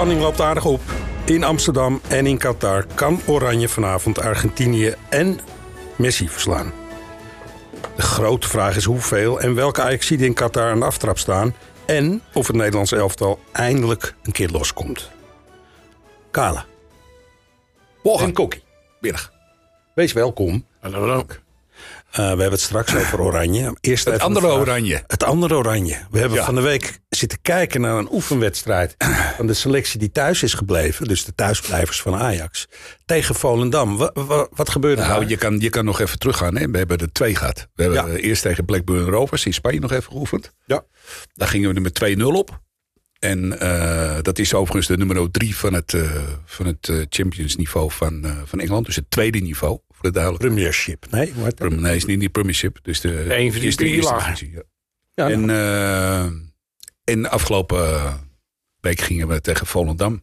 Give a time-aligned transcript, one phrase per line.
[0.00, 0.80] spanning loopt aardig op.
[1.24, 5.40] In Amsterdam en in Qatar kan Oranje vanavond Argentinië en
[5.96, 6.72] Messi verslaan.
[7.96, 11.54] De grote vraag is hoeveel en welke Ajaxiden in Qatar aan de aftrap staan...
[11.86, 15.10] en of het Nederlandse elftal eindelijk een keer loskomt.
[16.30, 16.64] Kala.
[18.02, 18.62] En Kokkie.
[19.00, 19.32] Middag.
[19.94, 20.66] Wees welkom.
[20.80, 21.24] Hallo.
[22.10, 23.76] Uh, we hebben het straks over Oranje.
[23.80, 25.02] Eerst Het andere Oranje.
[25.06, 25.96] Het andere Oranje.
[26.10, 26.44] We hebben Ja.
[26.44, 28.94] van de week zitten kijken naar een oefenwedstrijd
[29.36, 31.08] van de selectie die thuis is gebleven.
[31.08, 32.68] Dus de thuisblijvers van Ajax.
[33.04, 33.96] Tegen Volendam.
[33.96, 35.28] Wa- wa- wat gebeurde Nou, daar?
[35.28, 36.56] je kan, je kan nog even teruggaan.
[36.56, 36.70] Hè?
[36.70, 37.68] We hebben er twee gehad.
[37.74, 38.12] We hebben Ja.
[38.16, 40.52] eh, eerst tegen Blackburn Rovers in Spanje nog even geoefend.
[40.66, 40.84] Ja.
[41.34, 42.60] Daar gingen we er met 2-0 op.
[43.18, 46.02] En eh, dat is overigens de nummer 3 van het, eh,
[46.44, 48.86] van het eh, Champions niveau van, eh, van Engeland.
[48.86, 50.54] Dus het tweede niveau, voor de duidelijkheid.
[50.54, 51.06] Premiership.
[51.10, 51.70] Nee, dat?
[51.70, 52.78] Nee, is niet die Premiership.
[52.82, 54.34] Dus de, Een van die is de drie eerste lagen.
[54.34, 54.62] divisie, ja.
[55.14, 56.30] Ja, nou, En, eh
[57.04, 58.14] en afgelopen eh,
[58.80, 60.22] week gingen we tegen Volendam.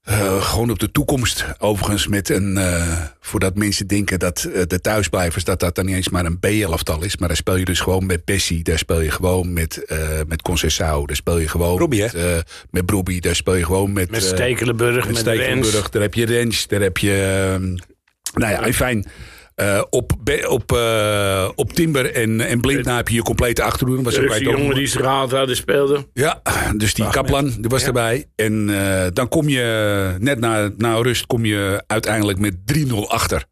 [0.00, 1.44] Eh, gewoon op de toekomst.
[1.58, 2.56] Overigens met een...
[2.56, 5.44] eh, voordat mensen denken dat de thuisblijvers...
[5.44, 7.16] dat dat dan niet eens maar een B-elftal is.
[7.16, 8.62] Maar daar speel je dus gewoon met Bessie.
[8.62, 11.06] Daar speel je gewoon met, eh met Concessao.
[11.06, 12.38] Daar speel je gewoon Robbie, met, eh,
[12.70, 13.20] met Brobbey.
[13.20, 14.10] Daar speel je gewoon met...
[14.10, 15.90] Met Stekelenburg, met met, Stekelenburg, Rens.
[15.90, 17.86] daar heb je Rens, daar heb je...
[18.34, 19.06] nou ja, fijn.
[19.54, 24.02] Eh, op, Be- op, eh, op Timber en, en Blindna heb je je complete achterhoede.
[24.02, 26.08] Was ook het jongen die ze gehaald hadden speelde.
[26.12, 26.42] Ja,
[26.76, 28.24] dus die Kaplan die was erbij.
[28.36, 33.44] En eh, dan kom je net na, na rust kom je uiteindelijk met 3-0 achter.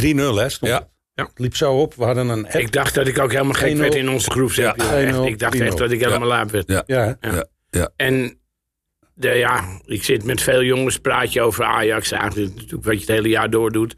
[0.00, 0.76] 3-0 hè, stond Ja.
[0.76, 0.88] het.
[1.14, 1.94] Het liep zo op.
[1.94, 2.46] We hadden een...
[2.52, 3.78] Ik dacht dat ik ook helemaal gek 1-0.
[3.78, 4.52] werd in onze groep.
[4.52, 4.74] Ja.
[4.76, 4.92] Ja.
[4.96, 5.76] Echt, 1-0, ik dacht echt 3-0.
[5.76, 6.68] dat ik helemaal laat werd.
[6.68, 6.82] Ja.
[6.86, 7.16] ja?
[7.20, 7.44] Ja.
[7.70, 7.90] Ja.
[7.96, 8.38] En
[9.16, 12.10] ja, ik zit met veel jongens, praat je over Ajax.
[12.10, 13.96] Eigenlijk wat je het hele jaar door doet.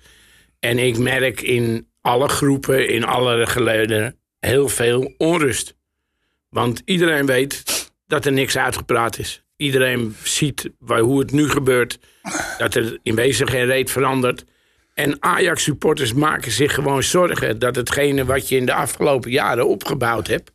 [0.61, 5.77] En ik merk in alle groepen, in alle geleden, heel veel onrust.
[6.49, 7.65] Want iedereen weet
[8.07, 9.45] dat er niks uitgepraat is.
[9.57, 11.99] Iedereen ziet waar, hoe het nu gebeurt.
[12.59, 14.45] Dat er in wezen geen reet verandert.
[14.95, 20.27] En Ajax-supporters maken zich gewoon zorgen dat hetgene wat je in de afgelopen jaren opgebouwd
[20.27, 20.53] hebt.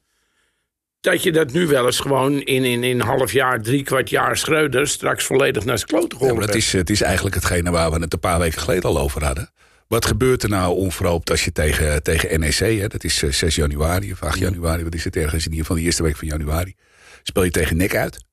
[1.01, 4.09] Dat je dat nu wel eens gewoon in, in, in een half jaar, drie kwart
[4.09, 7.35] jaar Schreuder straks volledig naar zijn klote Ja, geholpen maar het, is, het is eigenlijk
[7.35, 9.51] hetgene waar we het een paar weken geleden al over hadden.
[9.87, 13.55] Wat gebeurt er nou onverhoopt als je tegen, tegen NEC, hè, dat is eh, 6
[13.55, 16.27] januari of 8 januari, wat is het ergens in ieder geval de eerste week van
[16.27, 16.75] januari,
[17.23, 18.25] speel je tegen NEC uit.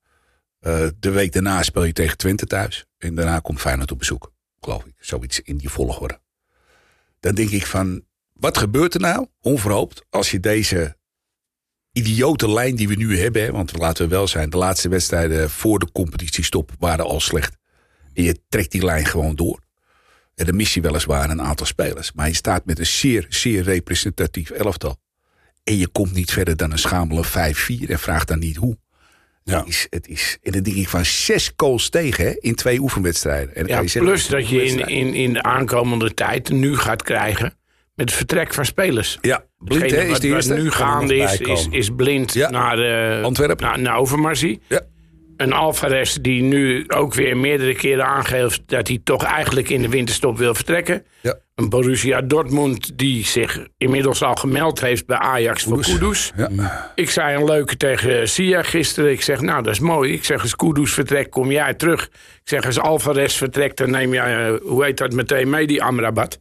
[0.59, 2.85] Eh, de week daarna speel je tegen Twente thuis.
[2.97, 4.93] En daarna komt Feyenoord op bezoek, geloof ik.
[4.99, 6.19] Zoiets in die volgorde.
[7.19, 8.03] Dan denk ik van,
[8.33, 10.97] wat gebeurt er nou onverhoopt als je deze
[11.91, 15.49] idiote lijn die we nu hebben, hè, want laten we wel zijn, de laatste wedstrijden
[15.49, 17.57] voor de competitiestop waren al slecht.
[18.13, 19.59] En je trekt die lijn gewoon door.
[20.35, 22.11] En dan mis je weliswaar een aantal spelers.
[22.11, 24.97] Maar je staat met een zeer, zeer representatief elftal.
[25.63, 27.29] En je komt niet verder dan een schamele 5-4
[27.87, 28.77] en vraagt dan niet hoe.
[29.43, 29.59] Ja.
[29.59, 32.79] Het is, het is, en dan denk ik van zes goals tegen hè, in twee
[32.79, 33.55] oefenwedstrijden.
[33.55, 37.57] En Ja, plus dat je in, in, in de aankomende tijd nu gaat krijgen
[37.95, 39.17] met het vertrek van spelers.
[39.21, 40.53] Ja, blind hè, is wat, de wat eerste.
[40.53, 42.49] nu gaande is, is, is blind Ja.
[42.49, 43.65] naar, eh, Antwerpen.
[43.65, 44.61] naar, naar Overmarsie.
[44.67, 44.81] Ja.
[45.37, 49.89] Een Alvarez die nu ook weer meerdere keren aangeeft dat hij toch eigenlijk in de
[49.89, 51.05] winterstop wil vertrekken.
[51.21, 51.37] Ja.
[51.55, 56.31] Een Borussia Dortmund die zich inmiddels al gemeld heeft bij Ajax voor Kudus.
[56.35, 56.91] Ja.
[56.95, 59.11] Ik zei een leuke tegen Sia gisteren.
[59.11, 60.13] Ik zeg, nou, dat is mooi.
[60.13, 62.03] Ik zeg, als Kudus vertrekt, kom jij terug.
[62.03, 65.83] Ik zeg, als Alvarez vertrekt, dan neem jij, eh, hoe heet dat, meteen mee, die
[65.83, 66.39] Amrabat.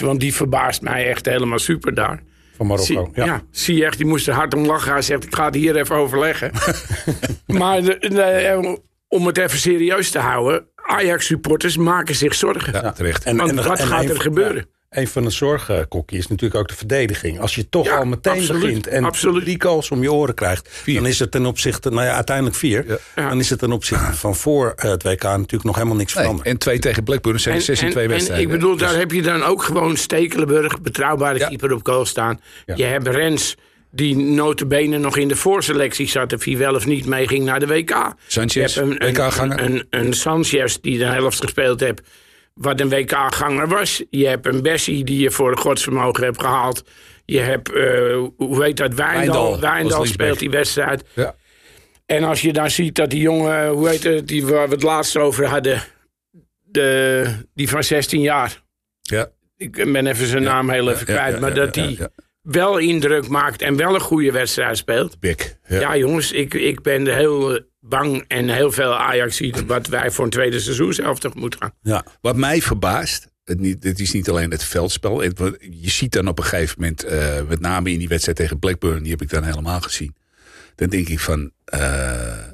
[0.00, 2.22] Want die verbaast mij echt helemaal super daar.
[2.56, 2.84] Van Marokko.
[3.04, 3.24] Zie, ja.
[3.24, 3.42] ja.
[3.50, 4.92] Ziyech, die moest er hard om lachen.
[4.92, 6.50] Hij zegt, ik ga het hier even overleggen.
[7.46, 10.66] maar de- de- om het even serieus te houden...
[10.86, 12.72] Ajax-supporters maken zich zorgen.
[12.72, 13.24] Ja, terecht.
[13.24, 14.56] En, Want wat gaat er van- gebeuren?
[14.56, 17.40] ja, een van de zorgen, is natuurlijk ook de verdediging.
[17.40, 19.42] Als je toch Ja, al meteen absoluut, begint en absoluut.
[19.42, 20.82] drie goals om je oren krijgt...
[20.84, 23.00] dan is het ten opzichte, nou ja, uiteindelijk vier...
[23.16, 23.28] Ja.
[23.28, 26.22] dan is het ten opzichte van voor eh, het WK natuurlijk nog helemaal niks Nee,
[26.22, 26.48] veranderd.
[26.48, 28.46] en twee tegen Blackburn zijn zes in twee en wedstrijden.
[28.46, 31.48] ik bedoel, Dus- daar heb je dan ook gewoon Stekelenburg, betrouwbare Ja.
[31.48, 32.40] keeper op goal staan.
[32.66, 32.74] Ja.
[32.76, 33.54] Je hebt Rens,
[33.90, 36.32] die notabene nog in de voorselectie zat...
[36.32, 38.14] of hij wel of niet meeging naar de WK.
[38.26, 39.60] Sanchez, Je hebt een, WK-ganger.
[39.60, 42.00] Een, een, een Sanchez die de helft gespeeld heeft...
[42.54, 44.02] wat een WK-ganger was.
[44.10, 46.84] Je hebt een Bessie die je voor godsvermogen hebt gehaald.
[47.24, 50.06] Je hebt, eh, hoe heet dat, Wijndal Wijndal.
[50.06, 51.04] speelt die wedstrijd.
[51.14, 51.34] Ja.
[52.06, 54.82] En als je dan ziet dat die jongen, hoe heet het, die waar we het
[54.82, 55.82] laatst over hadden,
[56.64, 58.62] de, die van 16 jaar.
[59.02, 59.30] Ja.
[59.56, 62.08] Ik ben even zijn naam heel even kwijt, maar dat ja.
[62.42, 65.16] wel indruk maakt en wel een goede wedstrijd speelt.
[65.68, 65.96] Ja, Ja.
[65.96, 70.24] jongens, ik, ik ben heel eh, bang en heel veel Ajax ziet wat wij voor
[70.24, 71.72] een tweede seizoen zelf tegemoet gaan.
[71.82, 72.04] Ja.
[72.20, 75.22] Wat mij verbaast, het, niet, het is niet alleen het veldspel.
[75.22, 79.02] Je ziet dan op een gegeven moment, eh, met name in die wedstrijd tegen Blackburn,
[79.02, 80.14] die heb ik dan helemaal gezien.
[80.74, 82.46] Dan denk ik van eh,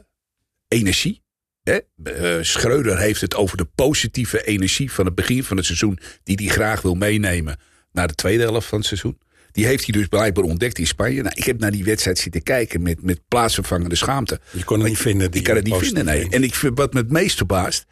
[0.69, 1.23] energie.
[1.63, 1.79] Hè?
[2.03, 5.99] Eh, Schreuder heeft het over de positieve energie van het begin van het seizoen.
[6.23, 7.57] die hij graag wil meenemen
[7.93, 9.19] naar de tweede helft van het seizoen.
[9.53, 11.23] Die heeft hij dus blijkbaar ontdekt in Spanje.
[11.23, 14.41] Nou, ik heb naar die wedstrijd zitten kijken met, met plaatsvervangende schaamte.
[14.51, 15.31] Je kon het niet vinden.
[15.31, 16.29] Die Ik kan het niet vinden, nee.
[16.31, 17.85] En ik vind, wat me het meest verbaast,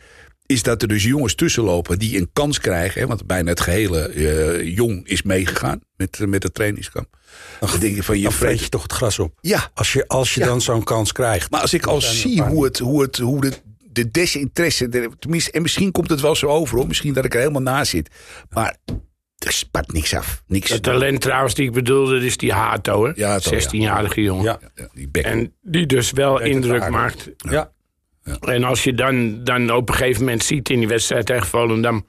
[0.46, 3.00] is dat er dus jongens tussenlopen die een kans krijgen.
[3.00, 7.08] Hè, want bijna het gehele eh, jong is meegegaan met, met het trainingskamp.
[7.60, 9.38] Dan denk je van je Dan vreet je toch het gras op.
[9.40, 10.46] Ja, Als je, als je Ja.
[10.46, 11.50] dan zo'n kans krijgt.
[11.50, 13.52] maar als ik al zie hoe, het, hoe, het, hoe de,
[13.92, 14.88] de desinteresse.
[14.88, 16.86] de- tenminste, en misschien komt het wel zo over hoor.
[16.86, 18.10] Misschien dat ik er helemaal naast zit.
[18.50, 18.76] Maar
[19.46, 20.43] er spat niks af.
[20.46, 20.70] Niks.
[20.70, 23.12] Het talent trouwens die ik bedoelde, is die Hato, hè?
[23.14, 23.60] Ja, Hato, ja.
[23.69, 24.44] 16-jarige jongen.
[24.44, 24.58] Ja.
[24.75, 25.22] Ja, die.
[25.22, 27.31] En die dus wel indruk maakt.
[27.37, 27.72] Ja.
[28.40, 32.06] En als je dan, dan op een gegeven moment ziet in die wedstrijd tegen Volendam...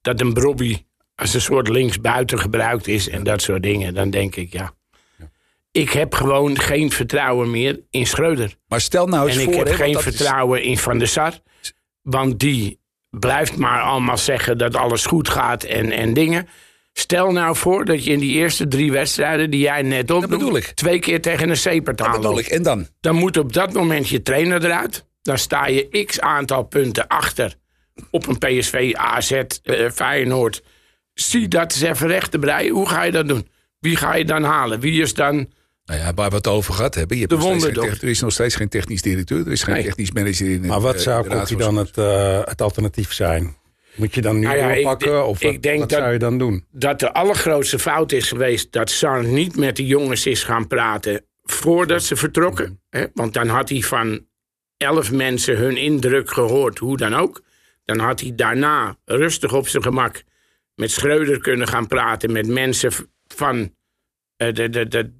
[0.00, 0.84] dat een Brobby
[1.14, 3.94] als een soort linksbuiten gebruikt is en dat soort dingen...
[3.94, 4.74] dan denk ik, ja...
[5.70, 8.54] Ik heb gewoon geen vertrouwen meer in Schreuder.
[8.68, 9.56] maar stel nou eens En ik voor.
[9.64, 11.32] heb hè, want geen is- vertrouwen in Van der Sar.
[12.02, 12.80] Want die
[13.10, 16.48] blijft maar allemaal zeggen dat alles goed gaat en, en dingen.
[16.98, 20.28] Stel nou voor dat je in die eerste drie wedstrijden die jij net opnoemt...
[20.28, 20.64] bedoel ik.
[20.64, 22.46] twee keer tegen een C-partij dat bedoel ik.
[22.46, 22.86] En dan?
[23.00, 25.04] dan moet op dat moment je trainer eruit.
[25.22, 27.54] Dan sta je x aantal punten achter
[28.10, 30.62] op een PSV, AZ, eh, Feyenoord.
[31.14, 32.72] Zie dat eens even recht te breien.
[32.72, 33.48] Hoe ga je dat doen?
[33.80, 34.80] Wie ga je dan halen?
[34.80, 35.34] Wie is dan...
[35.84, 37.16] Nou ja, waar we het over gehad hebben.
[37.16, 39.46] Je hebt De nog steeds er is nog steeds geen technisch directeur.
[39.46, 39.84] Er is geen Nee.
[39.84, 40.66] technisch manager in.
[40.66, 43.56] Maar wat eh, zou van dan het, eh, het alternatief zijn?
[43.96, 45.08] Moet je dan nu Nou ja, ik doorpakken?
[45.12, 46.64] denk- of ik wat, denk wat dat- zou je dan doen?
[46.70, 51.24] dat de allergrootste fout is geweest dat Sar niet met de jongens is gaan praten
[51.44, 52.80] voordat ze vertrokken.
[52.90, 53.04] Hè?
[53.14, 54.26] Want dan had hij van
[54.76, 57.42] elf mensen hun indruk gehoord, hoe dan ook.
[57.84, 60.22] Dan had hij daarna rustig op zijn gemak
[60.74, 62.92] met Schreuder kunnen gaan praten, met mensen
[63.26, 63.74] van
[64.36, 65.10] eh, de, de, de,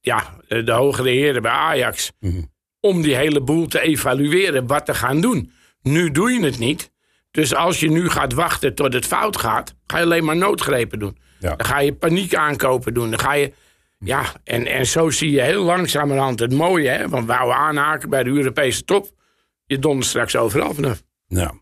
[0.00, 2.12] ja, de, de hogere heren bij Ajax.
[2.80, 5.52] Om die hele boel te evalueren, wat te gaan doen.
[5.82, 6.92] Nu doe je het niet.
[7.34, 10.98] Dus als je nu gaat wachten tot het fout gaat, ga je alleen maar noodgrepen
[10.98, 11.18] doen.
[11.38, 11.54] Ja.
[11.56, 13.10] Dan ga je paniek aankopen doen.
[13.10, 13.52] Dan ga je.
[13.98, 17.08] Ja, en, en zo zie je heel langzamerhand het mooie, hè?
[17.08, 19.10] Want wou aanhaken bij de Europese top.
[19.66, 21.02] Je dondert straks overal vanaf.
[21.26, 21.52] Ja.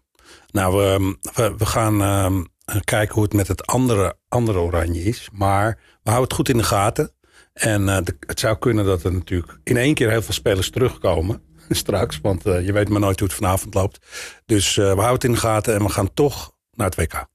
[0.50, 2.42] Nou, we, we, we gaan ehm,
[2.84, 5.28] kijken hoe het met het andere, andere oranje is.
[5.32, 7.10] Maar we houden het goed in de gaten.
[7.52, 10.70] En eh, de- het zou kunnen dat er natuurlijk in één keer heel veel spelers
[10.70, 11.42] terugkomen.
[11.70, 14.06] Straks, want eh, je weet maar nooit hoe het vanavond loopt.
[14.46, 17.26] Dus eh, we houden het in de gaten en we gaan toch naar het WK.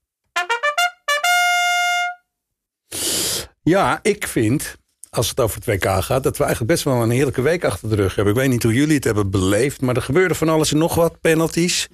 [3.62, 4.76] Ja, ik vind,
[5.10, 7.88] als het over het WK gaat, dat we eigenlijk best wel een heerlijke week achter
[7.88, 8.34] de rug hebben.
[8.34, 10.94] Ik weet niet hoe jullie het hebben beleefd, maar er gebeurde van alles en nog
[10.94, 11.20] wat.
[11.20, 11.88] Penalties.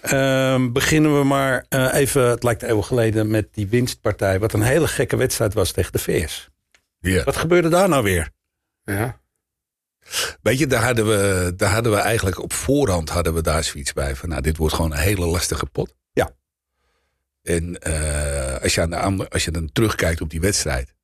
[0.00, 4.38] Ehm, beginnen we maar eh, even, het lijkt eeuwen geleden, met die winstpartij.
[4.38, 6.48] Wat een hele gekke wedstrijd was tegen de VS.
[6.98, 7.24] Ja.
[7.24, 8.30] Wat gebeurde daar nou weer?
[8.84, 9.20] Ja.
[10.42, 13.92] Weet je, daar hadden, we, daar hadden we eigenlijk op voorhand hadden we daar zoiets
[13.92, 14.16] bij.
[14.16, 15.94] Van, nou, dit wordt gewoon een hele lastige pot.
[16.12, 16.30] Ja.
[17.42, 20.94] En eh, als, je aan de, ander- als je dan terugkijkt op die wedstrijd.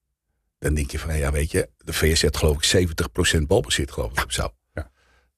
[0.58, 2.88] Dan denk je van, ja weet je, de VS had geloof ik
[3.36, 4.54] 70% balbezit geloof ik of zo.
[4.74, 4.90] Ja.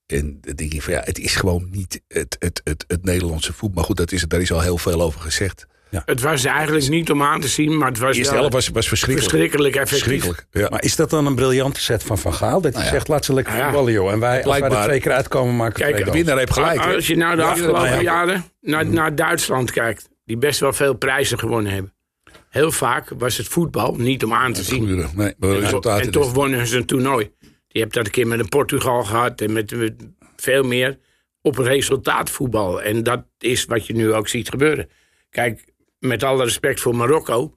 [0.06, 3.52] En dan denk je van, ja, het is gewoon niet het, het, het, het Nederlandse
[3.52, 3.74] voetbal.
[3.76, 5.66] Maar goed, dat is, daar is al heel veel over gezegd.
[6.04, 8.88] Het was eigenlijk niet om aan te zien, maar het was eerste helft was, was
[8.88, 9.30] verschrikkelijk.
[9.30, 9.98] verschrikkelijk effectief.
[10.02, 10.68] Verschrikkelijk, ja.
[10.68, 12.60] Maar is dat dan een briljante set van Van Gaal?
[12.60, 12.90] Dat hij Nou ja.
[12.90, 13.70] zegt, laat ze lekker Nou ja.
[13.70, 14.12] voetballen joh.
[14.12, 16.80] En wij, als wij er twee keer uitkomen, maken we Kijk, De winnaar heeft gelijk.
[16.94, 18.00] Als je nou de Ja, afgelopen ja.
[18.00, 21.94] jaren naar, naar Duitsland kijkt, die best wel veel prijzen gewonnen hebben.
[22.50, 24.84] Heel vaak was het voetbal niet om aan te zien.
[24.84, 25.10] Gluren.
[25.14, 26.32] Nee, maar En, resultaten en toch dus.
[26.32, 27.30] wonnen ze een toernooi.
[27.68, 29.94] Je hebt dat een keer met een Portugal gehad en met, met
[30.36, 30.98] veel meer
[31.42, 32.82] op resultaatvoetbal.
[32.82, 34.88] En dat is wat je nu ook ziet gebeuren.
[35.30, 35.64] Kijk,
[36.02, 37.56] met alle respect voor Marokko.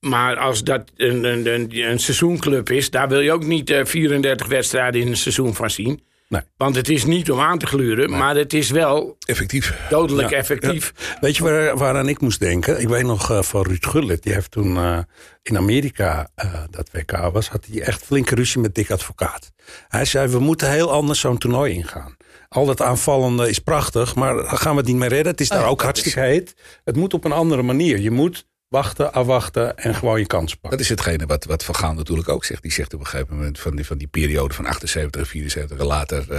[0.00, 3.84] Maar als dat een, een, een, een seizoenclub is, daar wil je ook niet eh,
[3.84, 6.02] 34 wedstrijden in een seizoen van zien.
[6.28, 6.40] Nee.
[6.56, 9.74] Want het is niet om aan te gluren, maar het is wel Effectief.
[9.88, 10.36] dodelijk Ja.
[10.36, 11.16] effectief.
[11.20, 12.80] Weet je waar, waaraan ik moest denken?
[12.80, 14.22] Ik weet nog eh, van Ruud Gullit.
[14.22, 14.98] Die heeft toen eh,
[15.42, 17.48] in Amerika eh, dat WK was.
[17.48, 19.52] Had hij echt flinke ruzie met Dick Advocaat.
[19.88, 22.16] Hij zei, we moeten heel anders zo'n toernooi ingaan.
[22.54, 25.30] Al dat aanvallende is prachtig, maar gaan we het niet meer redden.
[25.32, 26.54] Het is daar Nee, ook hartstikke heet.
[26.84, 27.98] Het moet op een andere manier.
[27.98, 30.70] Je moet wachten, afwachten en gewoon je kans pakken.
[30.70, 32.62] Dat is hetgene wat, wat Van Gaal natuurlijk ook zegt.
[32.62, 35.78] Die zegt op een gegeven moment van die, van die periode van 78 en 74
[35.78, 36.38] en later eh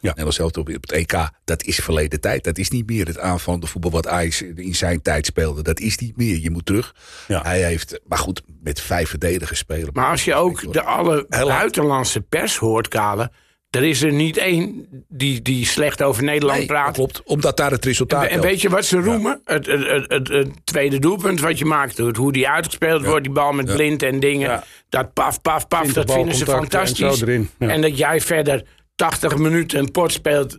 [0.00, 0.08] Ja.
[0.08, 1.30] Nederlands zelf op, op het EK.
[1.44, 2.44] Dat is verleden tijd.
[2.44, 5.62] Dat is niet meer het aanvallende voetbal wat Ajax in zijn tijd speelde.
[5.62, 6.38] Dat is niet meer.
[6.38, 6.94] Je moet terug.
[7.28, 7.42] Ja.
[7.42, 9.90] Hij heeft, maar goed, met vijf verdedigers spelen.
[9.92, 13.30] Maar als je ook de alle buitenlandse pers hoort, Kale...
[13.74, 16.94] er is er niet één die, die slecht over Nederland Nee, praat.
[16.94, 17.22] klopt.
[17.24, 18.42] Omdat daar het resultaat En telt.
[18.44, 19.40] weet je wat ze roemen?
[19.44, 21.98] Het, het, het, het, het tweede doelpunt wat je maakt.
[21.98, 24.48] Hoe die uitgespeeld wordt, die bal met blind en dingen.
[24.50, 24.64] Ja.
[24.88, 27.22] Dat paf, paf, paf, 20 dat vinden ze en fantastisch.
[27.58, 27.68] ja.
[27.68, 28.62] En dat jij verder
[28.94, 30.58] 80 minuten een pot speelt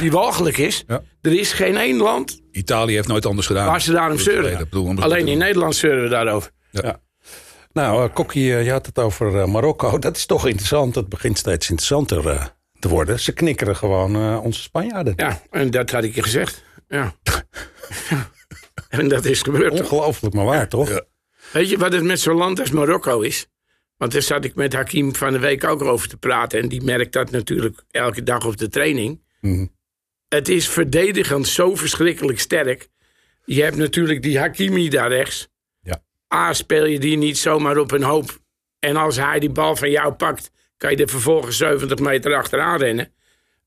[0.00, 0.84] die walgelijk is.
[0.86, 1.02] Ja.
[1.22, 3.66] Er is geen één land Italië heeft nooit anders gedaan.
[3.66, 4.68] waar ze daarom zeuren.
[5.00, 6.50] Alleen in Nederland zeuren we daarover.
[7.74, 9.98] Nou, eh, Kokkie, eh, je had het over eh, Marokko.
[9.98, 10.94] Dat is toch interessant.
[10.94, 13.20] Het begint steeds interessanter te worden.
[13.20, 15.12] Ze knikkeren gewoon onze Spanjaarden.
[15.16, 16.64] Ja, en dat had ik je gezegd.
[16.88, 17.14] Ja.
[18.88, 19.72] en dat is gebeurd.
[19.80, 20.88] Ongelooflijk, maar waar, toch?
[20.88, 21.04] Ja.
[21.52, 23.46] Weet je wat het met zo'n land als Marokko is?
[23.96, 26.60] Want daar zat ik met Hakim van de week ook over te praten.
[26.60, 29.22] En die merkt dat natuurlijk elke dag op de training.
[29.40, 29.66] Mhm.
[30.28, 32.88] Het is verdedigend zo verschrikkelijk sterk.
[33.44, 35.48] Je hebt natuurlijk die Hakimi daar rechts.
[36.34, 38.38] A, speel je die niet zomaar op een hoop.
[38.78, 42.78] En als hij die bal van jou pakt, kan je er vervolgens 70 meter achteraan
[42.78, 43.12] rennen.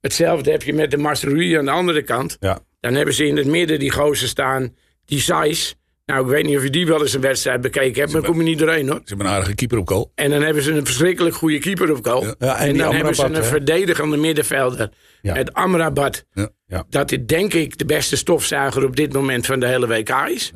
[0.01, 2.37] Hetzelfde heb je met de Masroui aan de andere kant.
[2.39, 2.59] Ja.
[2.79, 5.75] Dan hebben ze in het midden die gozer staan, die Sais.
[6.05, 8.37] Nou, ik weet niet of je die wel eens een wedstrijd bekeken hebt, maar kom
[8.37, 8.95] je niet doorheen hoor.
[8.95, 10.11] Ze hebben een aardige keeper op goal.
[10.15, 12.23] En dan hebben ze een verschrikkelijk goede keeper op goal.
[12.23, 12.59] Ja.
[12.59, 13.43] En en dan hebben ze een hè?
[13.43, 14.91] verdedigende middenvelder.
[15.21, 15.33] Ja.
[15.33, 16.25] Met Amrabat.
[16.33, 16.49] Ja.
[16.67, 16.85] Ja.
[16.89, 20.51] Dat dit denk ik de beste stofzuiger op dit moment van de hele WK is.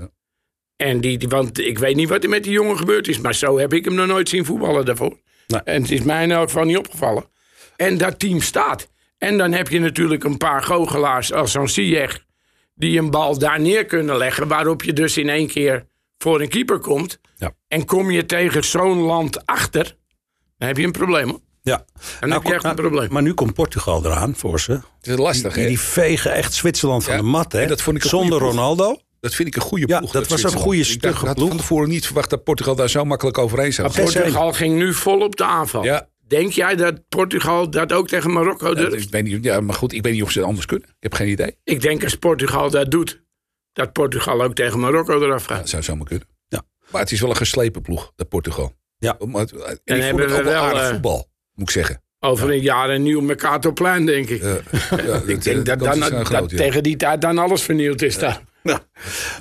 [0.81, 3.19] En die, die, want ik weet niet wat er met die jongen gebeurd is.
[3.19, 5.17] Maar zo heb ik hem nog nooit zien voetballen daarvoor.
[5.47, 5.61] Nee.
[5.63, 7.25] En het is mij in elk geval niet opgevallen.
[7.75, 8.87] En dat team staat.
[9.17, 12.19] En dan heb je natuurlijk een paar goochelaars als zo'n Ziyech.
[12.75, 14.47] Die een bal daar neer kunnen leggen.
[14.47, 15.85] Waarop je dus in één keer
[16.17, 17.19] voor een keeper komt.
[17.37, 17.53] Ja.
[17.67, 19.95] En kom je tegen zo'n land achter.
[20.57, 21.39] Dan heb je een probleem hoor.
[21.61, 21.85] Ja.
[22.19, 23.07] Dan heb je echt een maar- probleem.
[23.11, 24.71] Maar nu komt Portugal eraan voor ze.
[24.71, 25.67] Het is lastig, Die, hè?
[25.69, 27.61] die vegen echt Zwitserland van Ja, de mat, hè?
[27.61, 28.39] en dat vond ik Zonder.
[28.39, 28.99] Ronaldo.
[29.21, 30.11] Dat vind ik een goede Ja, ploeg.
[30.11, 33.05] dat was een goede, stugge Ik had van tevoren niet verwacht dat Portugal daar zo
[33.05, 34.03] makkelijk overheen zou gaan.
[34.03, 35.83] Portugal ging nu vol op de aanval.
[35.83, 36.09] Ja.
[36.27, 39.03] Denk jij dat Portugal dat ook tegen Marokko Ja, durft?
[39.05, 40.87] ik weet niet, ja, maar goed, ik weet niet of ze het anders kunnen.
[40.87, 41.57] Ik heb geen idee.
[41.63, 43.21] Ik denk als Portugal dat doet,
[43.73, 45.57] dat Portugal ook tegen Marokko eraf Ja, gaat.
[45.59, 46.27] dat zou zomaar kunnen.
[46.47, 46.61] Ja.
[46.91, 48.73] Maar het is wel een geslepen ploeg, dat Portugal.
[48.97, 49.17] Ja.
[49.25, 49.45] Maar,
[49.83, 52.01] en ik hebben we ook wel aardig eh, voetbal, moet ik zeggen.
[52.19, 54.41] Over een jaar een nieuw Mercatorplein, denk ik.
[54.41, 54.57] Ja,
[55.05, 56.57] ja, ik denk dat, dan, dat groot, ja.
[56.57, 58.41] tegen die tijd dan alles vernieuwd is daar.
[58.63, 58.77] Hé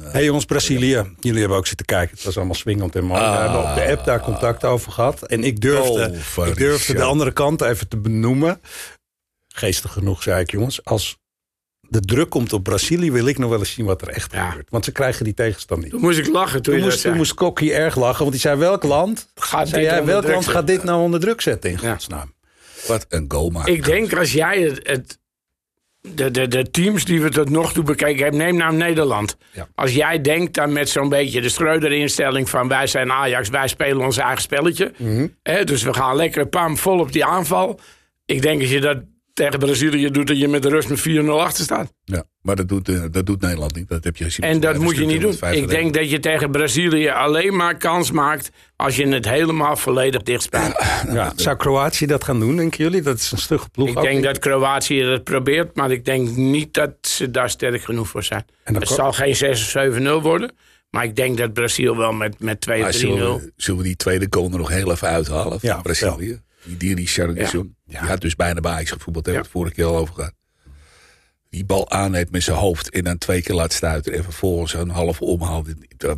[0.02, 1.04] hey jongens, Brazilië.
[1.20, 2.14] Jullie hebben ook zitten kijken.
[2.16, 3.20] Het was allemaal swingend en mooi.
[3.20, 3.40] We Ah.
[3.40, 5.22] hebben op de app daar contact over gehad.
[5.26, 8.60] En ik durfde, Oh, ik durfde de andere kant even te benoemen.
[9.48, 10.84] Geestig genoeg, zei ik jongens.
[10.84, 11.18] Als
[11.80, 14.48] de druk komt op Brazilië, wil ik nog wel eens zien wat er echt Ja.
[14.48, 14.70] gebeurt.
[14.70, 15.90] Want ze krijgen die tegenstand niet.
[15.90, 18.82] Toen moest ik lachen toen, moest, toen moest Kokkie erg lachen, want die zei welk
[18.82, 21.90] land, Gaat zei jij, welk land gaat dit nou onder druk zetten in Ja.
[21.92, 22.34] godsnaam?
[22.86, 23.72] Wat een goal maken.
[23.72, 25.18] Ik denk als jij het, het-
[26.00, 29.36] de, de, de teams die we tot nog toe bekeken hebben, neem nou Nederland.
[29.52, 29.68] Ja.
[29.74, 34.04] Als jij denkt dan met zo'n beetje de Schreuder-instelling van wij zijn Ajax, wij spelen
[34.04, 34.92] ons eigen spelletje.
[34.96, 35.26] Mhm.
[35.42, 37.80] Hè, dus we gaan lekker pam vol op die aanval.
[38.24, 38.98] Ik denk als je dat
[39.40, 41.92] tegen Brazilië doet, dat je met de rust met 4-0 achter staat.
[42.04, 43.88] Ja, maar dat doet, eh, dat doet Nederland niet.
[43.88, 44.44] Dat heb je gezien.
[44.44, 45.34] En dat moet je niet doen.
[45.52, 50.22] Ik denk dat je tegen Brazilië alleen maar kans maakt als je het helemaal volledig
[50.22, 50.84] dichtspijt.
[51.12, 53.02] Ja, zou Kroatië dat gaan doen, denken jullie?
[53.02, 53.88] Dat is een stugge ploeg.
[53.88, 54.04] Ik ook.
[54.04, 58.22] denk dat Kroatië dat probeert, maar ik denk niet dat ze daar sterk genoeg voor
[58.24, 58.44] zijn.
[58.64, 60.52] En Het zal geen 6 of 7-0 worden,
[60.90, 62.98] maar ik denk dat Brazil wel met, met 2 Maar of 3-0.
[62.98, 66.40] zullen, we, zullen we die tweede goal er nog heel even uithalen van Ja, Brazilië?
[66.78, 67.50] Die, die Richard Ja.
[67.86, 69.24] Die had dus bijna bij Ajax gevoetbald.
[69.24, 70.32] Daar hebben we het vorige keer al over gehad.
[71.50, 74.12] Die bal aanneemt met zijn hoofd en dan twee keer laat stuiten.
[74.12, 75.68] En vervolgens een half omhaalt.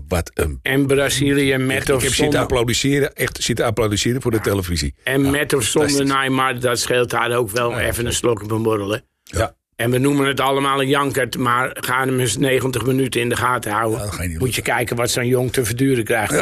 [0.08, 0.58] Wat een...
[0.62, 3.14] En Brazilië met Ik of heb zitten zonder, applaudisseren.
[3.14, 4.94] Echt zitten applaudisseren voor de televisie.
[5.04, 6.04] en met of zonder.
[6.06, 8.98] Neymar, dat scheelt daar ook wel even een slok op een borrel.
[9.22, 9.54] Ja.
[9.76, 13.36] En we noemen het allemaal een jankert, maar ga hem eens 90 minuten in de
[13.36, 13.98] gaten houden.
[13.98, 16.32] Ja, ga Moet je kijken wat zo'n jong te verduren krijgt.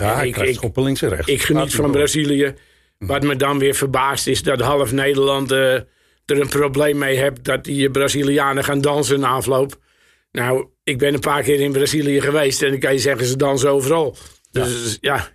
[0.00, 1.26] Ja, ik- krijgt ik- schoppen links en rechts.
[1.26, 2.54] Ik geniet van Brazilië.
[3.06, 7.44] Wat me dan weer verbaast is dat half Nederland eh, er een probleem mee heeft
[7.44, 9.78] dat die Brazilianen gaan dansen na afloop.
[10.32, 13.36] Nou, ik ben een paar keer in Brazilië geweest en dan kan je zeggen ze
[13.36, 14.16] dansen overal.
[14.50, 15.28] Dus ja,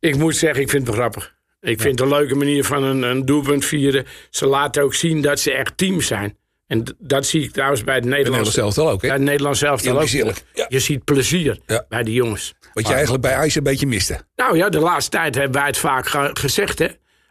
[0.00, 1.36] ik moet zeggen, ik vind het wel grappig.
[1.60, 4.06] Ik vind het een leuke manier van een, een doelpunt vieren.
[4.30, 6.36] Ze laten ook zien dat ze echt team zijn.
[6.66, 9.02] En dat zie ik trouwens bij het Nederlands zelf ook.
[9.02, 9.08] Hè?
[9.08, 10.08] bij het Nederlands zelf ook.
[10.54, 10.66] Ja.
[10.68, 11.84] Je ziet plezier Ja.
[11.88, 12.54] bij die jongens.
[12.78, 14.20] Wat je eigenlijk bij Ajax een beetje miste.
[14.36, 16.88] Nou ja, de laatste tijd hebben wij het vaak ge- gezegd, hè.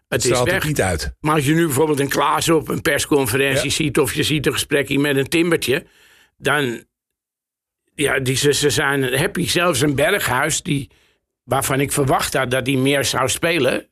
[0.08, 0.64] Het is weg.
[0.66, 1.16] niet uit.
[1.20, 3.70] Maar als je nu bijvoorbeeld een Klaas op een persconferentie Ja.
[3.76, 4.00] ziet...
[4.00, 5.86] of je ziet een gesprekje met een Timbertje...
[6.38, 6.86] dan...
[7.96, 9.48] Ja, die, ze, ze zijn happy.
[9.48, 10.90] Zelfs een Berghuis, die,
[11.44, 13.90] waarvan ik verwacht had dat hij meer zou spelen...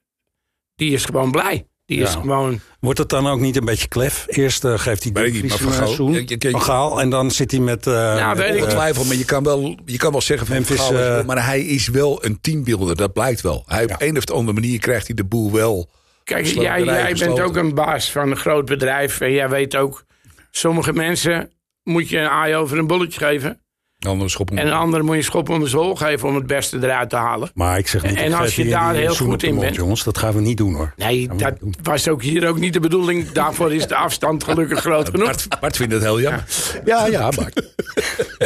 [0.76, 1.68] die is gewoon blij.
[1.86, 2.20] Die is Ja.
[2.20, 2.60] gewoon...
[2.80, 4.26] Wordt het dan ook niet een beetje klef?
[4.28, 7.88] Eerst eh, geeft hij ik de Van een Gaal- en dan zit hij met...
[7.88, 8.56] eh, Ja, weet ik.
[8.56, 11.20] eh, Ongetwijfeld, maar je kan wel, je kan wel zeggen van Memphis, Gaal is wel-
[11.20, 13.64] eh, maar hij is wel een teambuilder, dat blijkt wel.
[13.66, 15.90] Hij op een of andere manier krijgt hij de boel wel.
[16.24, 17.44] Kijk, jij, jij bent gesloten.
[17.44, 19.22] ook een baas van een groot bedrijf...
[19.22, 20.04] en jij weet ook...
[20.52, 21.52] sommige mensen
[21.84, 23.60] moet je een aai over een bolletje geven...
[23.98, 24.52] De andere schop.
[24.52, 27.16] En een andere moet je schop onder zijn hol geven om het beste eruit te
[27.16, 27.50] halen.
[27.54, 29.76] Maar ik zeg niet, En als je daar heel goed de in bent.
[29.76, 30.04] jongens.
[30.04, 30.94] Dat gaan we niet doen hoor.
[30.96, 33.32] Nee, dat was ook hier ook niet de bedoeling.
[33.32, 35.26] Daarvoor is de afstand gelukkig groot genoeg.
[35.28, 36.44] Bart, Bart vindt het heel jammer.
[36.86, 37.74] Ja, ja, Bart.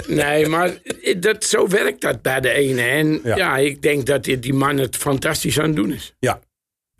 [0.07, 0.71] Nee, maar
[1.19, 2.81] dat, zo werkt dat bij de ene.
[2.81, 3.35] En Ja.
[3.35, 6.13] ja, ik denk dat die, die man het fantastisch aan het doen is.
[6.19, 6.39] Ja.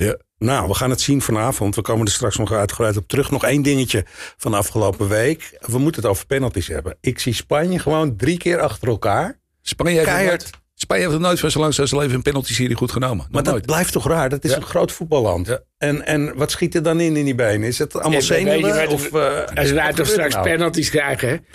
[0.06, 0.18] Ja.
[0.38, 1.76] Nou, we gaan het zien vanavond.
[1.76, 3.32] We komen er straks nog uitgebreid op terug.
[3.32, 4.06] Nog één dingetje
[4.38, 5.58] van de afgelopen week.
[5.62, 6.98] We moeten het over penalties hebben.
[7.02, 9.40] Ik zie Spanje gewoon drie keer achter elkaar.
[9.62, 10.42] Spanje heeft, Keihard.
[10.42, 13.18] nooit, Spanje heeft nooit van zo lang zijn leven een penalty-serie goed genomen.
[13.18, 13.66] Nog Maar dat nooit.
[13.66, 14.30] blijft toch raar?
[14.30, 14.56] Dat is Ja.
[14.58, 15.48] een groot voetballand.
[15.48, 15.60] Ja.
[15.78, 17.68] En, en wat schiet er dan in in die benen?
[17.68, 18.88] Is het allemaal zenuwen?
[18.88, 20.50] Of, eh, Als wij wat toch straks er nou?
[20.50, 21.46] penalties krijgen,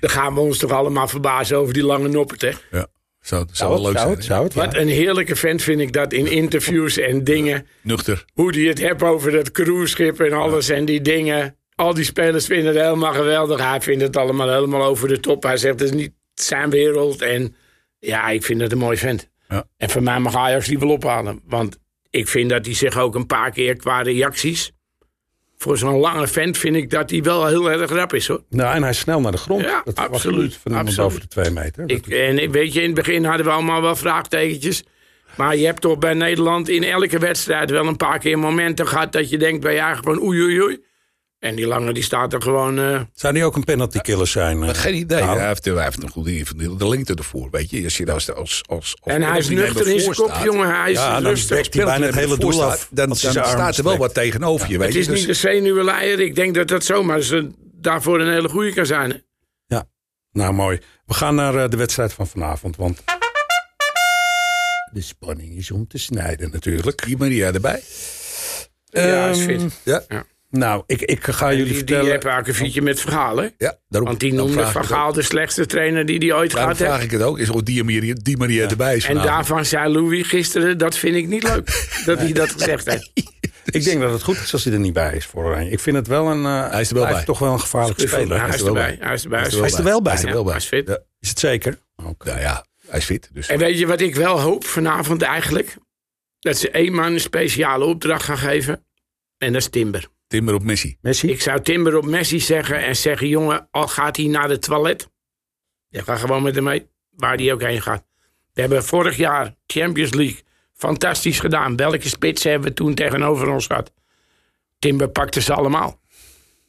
[0.00, 2.40] dan gaan we ons toch allemaal verbazen over die lange noppert.
[2.40, 2.50] Hè?
[2.70, 2.86] Ja.
[3.26, 4.08] Zou, zou leuk zou zijn.
[4.08, 4.64] het, zou het, ja.
[4.64, 7.66] Wat een heerlijke vent vind ik dat in interviews en dingen.
[7.80, 8.24] Nuchter.
[8.32, 11.56] Hoe die het hebt over dat cruiseschip en alles en die dingen.
[11.74, 13.60] Al die spelers vinden het helemaal geweldig.
[13.60, 15.42] Hij vindt het allemaal helemaal over de top.
[15.42, 17.22] Hij zegt het is niet zijn wereld.
[17.22, 17.54] En
[17.98, 19.30] ja, ik vind het een mooi vent.
[19.48, 19.64] Ja.
[19.76, 21.40] En voor mij mag Ajax die wel ophalen.
[21.46, 21.78] Want
[22.10, 24.72] ik vind dat hij zich ook een paar keer qua reacties...
[25.64, 28.42] Voor zo'n lange vent vind ik dat hij wel heel erg rap is hoor.
[28.48, 29.62] Nou, en hij is snel naar de grond.
[29.62, 31.10] Ja, dat absoluut, van iemand absoluut.
[31.10, 31.84] boven de twee meter.
[31.86, 34.84] Ik, en weet je, in het begin hadden we allemaal wel vraagtekentjes.
[35.36, 39.12] Maar je hebt toch bij Nederland in elke wedstrijd wel een paar keer momenten gehad
[39.12, 40.83] dat je denkt bij eigen van oei oei oei.
[41.44, 42.78] En die lange die staat er gewoon.
[42.78, 44.62] eh, Zou die ook een penalty killer zijn?
[44.62, 44.74] eh?
[44.74, 45.20] Geen idee.
[45.22, 47.48] Nou, hij, heeft, hij heeft een goede de, de lengte ervoor.
[47.50, 50.14] Weet je, als je daar als, als, als, als en hij is nuchter in zijn
[50.14, 50.80] kop, jongen.
[50.80, 51.56] Hij is Ja, dan rustig.
[51.56, 52.88] bekt hij bijna het hele doel staat, af.
[52.90, 54.78] Dan, dan staat er wel wat tegenover je.
[54.78, 56.20] Weet Het is Dus- niet een zenuwenleier.
[56.20, 59.10] Ik denk dat dat zomaar ze daarvoor een hele goede kan zijn.
[59.10, 59.16] hè.
[59.66, 59.84] Ja,
[60.32, 60.78] nou mooi.
[61.06, 63.02] We gaan naar eh, de wedstrijd van vanavond, want
[64.92, 67.04] de spanning is om te snijden natuurlijk.
[67.04, 67.82] Die Maria erbij.
[68.84, 69.80] Ja, is Ehm, fit.
[69.82, 70.02] Ja,
[70.58, 72.38] Nou, ik, ik ga jullie Die, die vertellen.
[72.38, 73.54] ook een fietje met verhalen.
[73.58, 74.96] ja daarom, Want die noemde vraag ik Van het ook.
[74.96, 76.90] Gaal de slechtste trainer die hij ooit Daarom gehad heeft.
[76.90, 77.38] vraag ik het ook.
[77.38, 81.16] Is of die Maria, die Maria erbij is En daarvan zei Louis gisteren, dat vind
[81.16, 81.86] ik niet leuk.
[82.06, 83.10] dat hij dat gezegd heeft.
[83.64, 85.70] Ik denk dat het goed is als hij er niet bij is voor Oranje.
[85.70, 86.44] Ik vind het wel een.
[86.44, 87.24] eh, Hij is er wel bij.
[87.24, 88.40] toch wel een gevaarlijke speler.
[88.40, 88.96] Hij is er wel erbij.
[88.98, 89.06] bij.
[89.06, 89.38] Hij is erbij.
[89.38, 90.12] Hij is Hij er is Hij is er wel bij.
[90.12, 90.52] Hij is er wel bij.
[90.52, 90.88] Hij is fit.
[90.88, 90.98] Ja.
[91.20, 91.78] Is het zeker?
[92.04, 92.26] Oké.
[92.28, 93.30] Nou ja, hij is fit.
[93.32, 93.48] Dus.
[93.48, 95.76] En weet je wat ik wel hoop vanavond eigenlijk?
[96.40, 98.84] Dat ze één man een speciale opdracht gaan geven.
[99.38, 100.06] En dat is Timber.
[100.26, 100.96] Timber op Messi.
[101.00, 101.28] Messi?
[101.30, 105.08] Ik zou Timber op Messi zeggen en zeggen: jongen, al gaat hij naar het toilet.
[105.88, 108.04] Je gaat gewoon met hem mee, waar hij ook heen gaat.
[108.52, 111.76] We hebben vorig jaar Champions League fantastisch gedaan.
[111.76, 113.92] Welke spits hebben we toen tegenover ons gehad?
[114.78, 116.00] Timber pakte ze allemaal.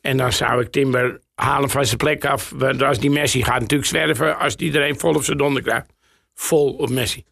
[0.01, 2.51] En dan zou ik Timber halen van zijn plek af.
[2.55, 4.37] Want als die Messi gaat natuurlijk zwerven.
[4.39, 5.93] Als die er een vol op zijn donder krijgt.
[6.33, 7.23] Vol op Messi.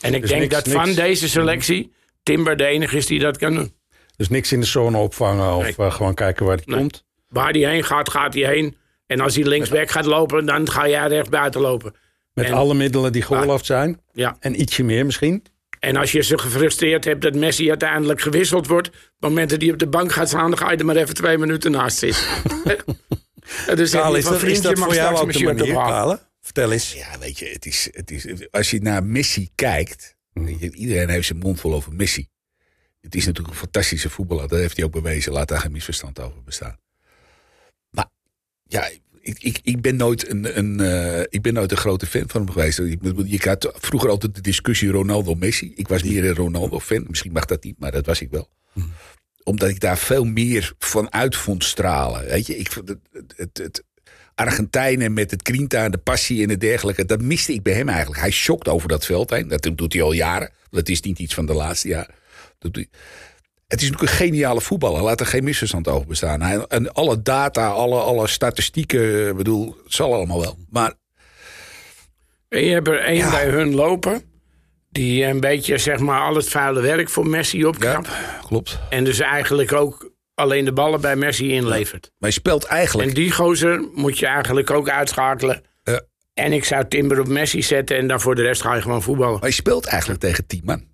[0.00, 3.18] En ik Dus denk niks- dat niks- van deze selectie Timber de enige is die
[3.18, 3.74] dat kan doen.
[4.22, 5.74] Dus niks in de zone opvangen of Nee.
[5.76, 6.76] eh, gewoon kijken waar hij Nee.
[6.78, 7.04] komt.
[7.28, 8.76] Waar hij heen gaat, gaat hij heen.
[9.06, 11.94] En als hij linksback gaat lopen, dan ga jij rechts buiten lopen.
[12.34, 14.00] Met En- alle middelen die geoorloofd zijn.
[14.12, 14.36] Ja.
[14.40, 15.44] En ietsje meer misschien.
[15.78, 18.88] En als je ze gefrustreerd hebt dat Messi uiteindelijk gewisseld wordt.
[18.88, 20.96] op het moment dat hij op de bank gaat staan, dan ga je er maar
[20.96, 22.22] even twee minuten naast zitten.
[23.66, 25.72] En dus is van dat, is vriendje dat voor jou ook de manier.
[25.74, 26.20] Kale?
[26.40, 26.92] Vertel eens.
[26.92, 30.16] Ja, weet je, het is, het is, als je naar Messi kijkt.
[30.32, 30.46] Hmm.
[30.72, 32.28] iedereen heeft zijn mond vol over Messi.
[33.02, 34.48] Het is natuurlijk een fantastische voetballer.
[34.48, 35.32] Dat heeft hij ook bewezen.
[35.32, 36.78] Laat daar geen misverstand over bestaan.
[37.90, 38.08] Maar
[38.62, 42.28] ja, ik, ik, ik, ben, nooit een, een, eh, ik ben nooit een grote fan
[42.28, 42.78] van hem geweest.
[43.24, 45.72] Ik had vroeger altijd de discussie Ronaldo-Messi.
[45.74, 47.04] Ik was meer een Ronaldo-fan.
[47.08, 48.48] Misschien mag dat niet, maar dat was ik wel.
[49.42, 52.24] Omdat ik daar veel meer van uit vond stralen.
[52.24, 52.72] Weet je, ik
[53.36, 53.84] het, het,
[54.34, 57.04] Argentijnen met het grinta en de passie en het dergelijke.
[57.04, 58.20] Dat miste ik bij hem eigenlijk.
[58.20, 59.48] Hij schokt over dat veld heen.
[59.48, 60.50] Dat doet hij al jaren.
[60.70, 62.14] Dat is niet iets van de laatste jaren.
[62.62, 65.02] Het is natuurlijk een geniale voetballer.
[65.02, 66.40] Laat er geen misverstand over bestaan.
[66.42, 70.56] Hij, en alle data, alle, alle statistieken, ik bedoel, het zal allemaal wel.
[70.70, 70.92] Maar
[72.48, 73.30] En je hebt er één Ja.
[73.30, 74.22] bij hun lopen.
[74.90, 78.08] Die een beetje zeg maar al het vuile werk voor Messi ja, opknapt.
[78.46, 78.78] klopt.
[78.90, 82.10] En dus eigenlijk ook alleen de ballen bij Messi inlevert.
[82.18, 83.08] Maar je speelt eigenlijk...
[83.08, 85.62] En die gozer moet je eigenlijk ook uitschakelen.
[85.82, 86.00] Ja.
[86.34, 89.02] En ik zou Timber op Messi zetten en dan voor de rest ga je gewoon
[89.02, 89.38] voetballen.
[89.40, 90.84] Maar je speelt eigenlijk tegen tien man.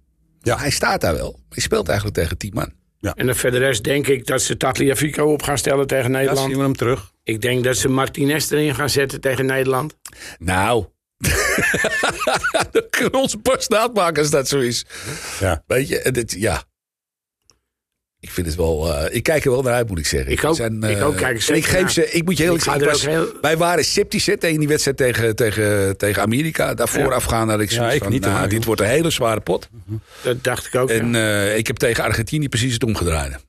[0.49, 0.59] Ja.
[0.59, 1.41] Hij staat daar wel.
[1.51, 2.73] Je speelt eigenlijk tegen tien man.
[3.15, 6.19] En dan voor de rest denk ik dat ze Tagliafico op gaan stellen tegen Ja,
[6.19, 6.47] Nederland.
[6.49, 7.13] zien we hem terug.
[7.23, 9.95] ik denk dat ze Martinez erin gaan zetten tegen Nederland.
[10.39, 10.87] Nou...
[12.71, 14.87] Dan kunnen we onze borst naadmaken als dat zo is.
[15.41, 15.63] Ja.
[15.67, 16.63] Weet je, dit, ja.
[18.21, 18.95] Ik vind het wel.
[18.95, 20.33] eh, ik kijk er wel naar uit, moet ik zeggen.
[20.33, 20.55] Ik ook.
[20.57, 21.91] Zijn, Ik eh, ook, kijk er en ik geef naar.
[21.91, 22.11] ze.
[22.11, 23.29] Ik moet je heel Ik eerlijk zeggen.
[23.41, 26.75] Wij waren sceptisch hè, tegen die wedstrijd tegen, tegen, tegen Amerika.
[26.75, 27.09] Daarvoor Ja.
[27.15, 29.69] afgaan dat ik Ja, zoiets ik van, niet, nou, dit wordt een hele zware pot.
[30.23, 30.91] Dat dacht ik ook.
[30.91, 31.43] En ja.
[31.49, 33.47] eh, ik heb tegen Argentinië precies het omgedraaid.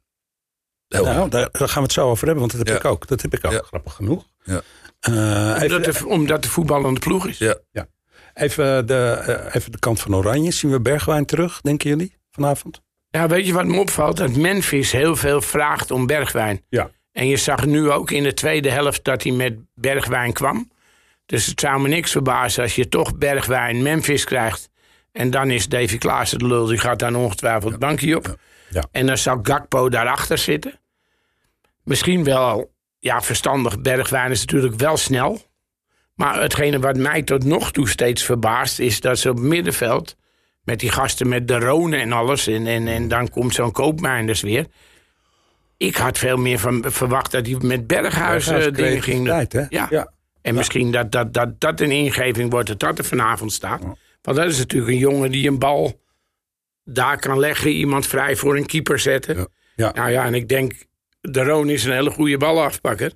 [0.88, 2.90] Heel Nou, daar, daar gaan we het zo over hebben, want dat heb Ja.
[2.90, 3.08] ik ook.
[3.08, 3.62] Dat heb ik ook, Ja.
[3.66, 4.26] grappig genoeg.
[4.44, 4.62] Ja.
[5.00, 5.14] Eh,
[5.62, 7.38] Omdat even, de, omdat de voetbal aan de ploeg is.
[7.38, 7.56] Ja.
[8.34, 10.52] even, de, eh, even de kant van Oranje.
[10.52, 12.82] Zien we Bergwijn terug, denken jullie, vanavond?
[13.10, 14.18] Ja, weet je wat me opvalt?
[14.18, 16.62] Dat Memphis heel veel vraagt om Bergwijn.
[16.70, 16.92] Ja.
[17.12, 20.72] En je zag nu ook in de tweede helft dat hij met Bergwijn kwam.
[21.26, 24.70] Dus het zou me niks verbazen als je toch Bergwijn Memphis krijgt.
[25.12, 28.36] En dan is Davy Klaassen de lul, die gaat dan ongetwijfeld het bankje op.
[28.70, 28.84] Ja.
[28.92, 30.80] En dan zal Gakpo daarachter zitten.
[31.84, 33.82] Misschien wel, ja, verstandig.
[33.82, 35.42] Bergwijn is natuurlijk wel snel.
[36.16, 38.80] Maar hetgene wat mij tot nog toe steeds verbaast...
[38.80, 40.16] is dat ze op middenveld...
[40.70, 42.48] met die gasten met de Rone en alles...
[42.48, 44.66] en, en, en dan komt zo'n koopmijnders weer...
[45.78, 49.70] Ik had veel meer van verwacht dat hij met Berghuis, eh, Berghuis dingen ging creativiteit,
[49.72, 49.78] hè?
[49.78, 49.88] Ja.
[49.90, 50.12] Ja.
[50.42, 53.82] En misschien dat dat, dat dat een ingeving wordt dat dat er vanavond staat.
[54.22, 56.02] Want dat is natuurlijk een jongen die een bal
[56.84, 57.72] daar kan leggen.
[57.72, 59.38] Iemand vrij voor een keeper zetten.
[59.38, 59.48] Ja.
[59.76, 59.92] Ja.
[59.94, 60.74] Nou ja, en ik denk,
[61.22, 63.12] de Roon is een hele goede balafpakker.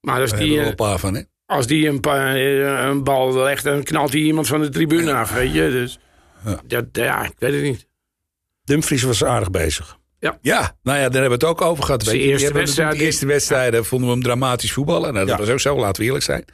[0.00, 1.22] Maar als Daar die, eh, een paar van, hè?
[1.46, 5.12] als die een, pa- eh, een bal legt, dan knalt hij iemand van de tribune
[5.12, 5.32] af.
[5.32, 5.70] Weet je?
[5.70, 5.98] Dus
[6.44, 6.60] Ja.
[6.66, 7.86] dat, ja, ik weet het niet.
[8.64, 9.98] Dumfries was aardig bezig.
[10.40, 12.02] Ja, nou ja, daar hebben we het ook over gehad.
[12.04, 15.12] Weet je, eerste wedstrijd- De eerste wedstrijden vonden we hem dramatisch voetballen.
[15.14, 15.44] Nou, dat Ja.
[15.44, 16.44] was ook zo, laten we eerlijk zijn.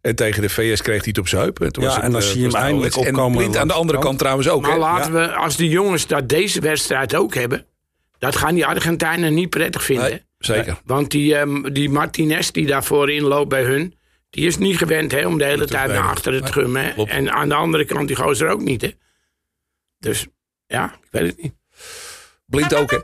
[0.00, 1.60] En tegen de VS kreeg hij het op zijn heup.
[1.60, 3.56] En, toen Ja, was het, en dan eh, zie je hem eindelijk opkomen En Blind
[3.56, 4.62] aan de andere de kant trouwens ook.
[4.62, 4.76] Maar hè?
[4.78, 7.66] laten we, als die jongens dat deze wedstrijd ook hebben...
[8.18, 10.10] dat gaan die Argentijnen niet prettig vinden.
[10.10, 10.80] Nee, zeker.
[10.84, 13.94] Want die, ehm, die Martinez die daarvoor inloopt bij hun...
[14.30, 16.96] die is niet gewend hè, om de hele tijd naar achteren te gummen.
[16.96, 18.82] En aan de andere kant die gozer ook niet.
[18.82, 18.90] Hè.
[20.02, 20.26] Dus
[20.66, 21.54] ja, ik weet het niet.
[22.46, 22.98] Blind ook, hè?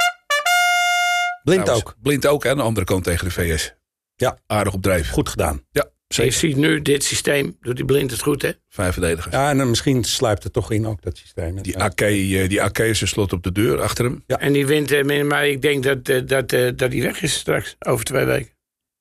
[1.42, 1.96] Blind Trouwens, ook.
[2.02, 3.74] Blind ook aan de andere kant tegen de VS.
[4.14, 4.38] Ja.
[4.46, 5.10] Aardig op drijf.
[5.10, 5.64] Goed gedaan.
[5.70, 8.50] Ja, Je ziet nu dit systeem, doet die blind het goed hè.
[8.68, 9.34] Vijf verdedigers.
[9.34, 11.62] Ja, en dan misschien sluipt het toch in ook, dat systeem.
[11.62, 11.84] Die Ja.
[11.84, 14.24] AK, eh, die AK is een slot op de deur achter hem.
[14.26, 17.76] En die wint, eh, maar ik denk dat, eh, dat, dat hij weg is straks,
[17.78, 18.56] over twee weken.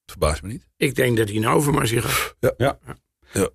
[0.05, 0.67] Verbaast me niet.
[0.77, 2.36] Ik denk dat hij naar Overmars gaat.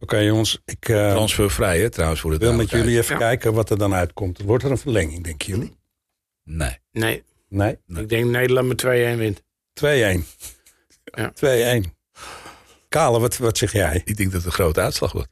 [0.01, 3.19] Oké jongens, ik eh, Transfervrij, hè, trouwens, voor de wil met jullie even Ja.
[3.21, 4.41] kijken wat er dan uitkomt.
[4.43, 5.77] Wordt er een verlenging, denken jullie?
[6.45, 6.79] Nee.
[6.93, 7.79] Nee, Nee?
[7.95, 9.43] ik denk Nederland met 2-1 wint.
[9.73, 10.27] 2-1.
[11.05, 11.33] Ja.
[11.35, 11.97] 2-1.
[12.89, 14.03] Kale, wat, wat zeg jij?
[14.05, 15.29] Ik denk dat het een grote uitslag wordt.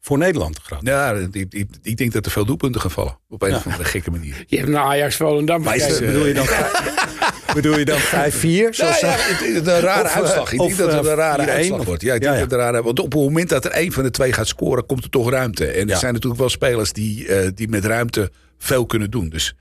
[0.00, 0.80] Voor Nederland groot.
[0.82, 3.18] Ja, ik, ik, ik denk dat er veel doelpunten gaan vallen.
[3.28, 3.56] Op een Ja.
[3.56, 4.44] of andere gekke manier.
[4.46, 6.12] Je hebt naar Ajax Volendam Maar is het- gekeken.
[6.12, 6.46] bedoel je dan,
[7.54, 8.02] bedoel je dan 5-4?
[8.74, 10.52] Zoals Ja, is een rare Of, eh, uitslag.
[10.52, 12.02] Ik denk dat het eh, een rare 4-1 uitslag wordt.
[12.02, 12.40] Ja, ik Ja, denk ja.
[12.46, 14.46] dat het een rare, want op het moment dat er één van de twee gaat
[14.46, 15.66] scoren, komt er toch ruimte.
[15.66, 15.92] En Ja.
[15.92, 19.28] er zijn natuurlijk wel spelers die, eh, die met ruimte veel kunnen doen.
[19.28, 19.54] Dus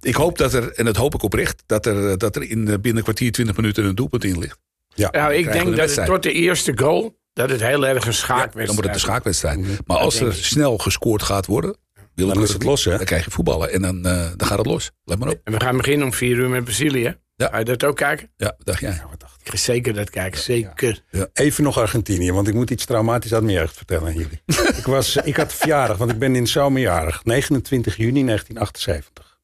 [0.00, 2.74] ik hoop dat er, en dat hoop ik oprecht, dat er, dat er in eh,
[2.74, 4.58] binnen een kwartier, 20 minuten een doelpunt in ligt.
[4.94, 5.08] Ja.
[5.12, 7.16] Nou, ik denk de dat het tot de eerste goal...
[7.32, 9.86] dat het heel erg een schaakwedstrijd dan wordt het een schaakwedstrijd.
[9.86, 11.76] Maar als er snel gescoord gaat worden,
[12.14, 12.96] Dan is het los, hè?
[12.96, 14.90] Dan krijg je voetballen en dan, eh, dan gaat het los.
[15.04, 15.40] Let maar op.
[15.44, 17.16] En we gaan beginnen om vier uur met Brazilië.
[17.36, 17.48] Ja.
[17.48, 18.30] Ga je dat ook kijken?
[18.36, 19.02] Ja, dacht jij.
[19.42, 21.04] Ik ga zeker dat kijken, zeker.
[21.32, 24.42] Even nog Argentinië, want ik moet iets traumatisch uit mijn jeugd vertellen aan jullie.
[24.80, 27.24] ik, was, ik had verjaardag, want ik ben in zomerjarig.
[27.24, 29.38] 29 juni 1978.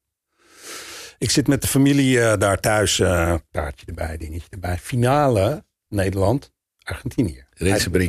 [1.17, 2.99] Ik zit met de familie eh, daar thuis.
[2.99, 4.77] eh taartje erbij, dingetje erbij.
[4.77, 6.51] Finale Nederland,
[6.83, 7.45] Argentinië.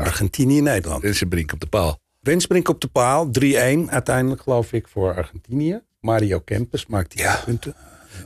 [0.01, 1.03] Argentinië, Nederland.
[1.03, 2.01] Er is een brink op de paal.
[2.23, 5.81] Rensbrink op de paal, 3-1 uiteindelijk geloof ik voor Argentinië.
[6.01, 7.43] Mario Kempes maakt die Ja.
[7.45, 7.75] punten.